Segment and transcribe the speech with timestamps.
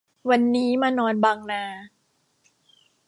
[0.29, 1.63] วันนี้มานอนบางนา